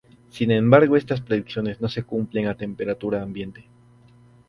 Sin 0.31 0.49
embargo 0.49 0.97
estas 0.97 1.21
predicciones 1.21 1.79
no 1.79 1.87
se 1.87 2.01
cumplen 2.01 2.47
a 2.47 2.57
temperatura 2.57 3.21
ambiente. 3.21 3.65